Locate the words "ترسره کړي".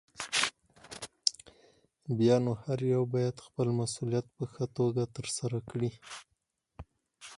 5.15-5.91